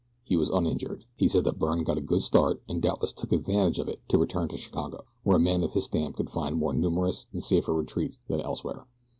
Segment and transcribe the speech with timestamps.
[0.23, 1.05] He was uninjured.
[1.15, 4.17] He says that Byrne got a good start, and doubtless took advantage of it to
[4.17, 7.71] return to Chicago, where a man of his stamp could find more numerous and safer
[7.75, 8.87] retreats than elsewhere.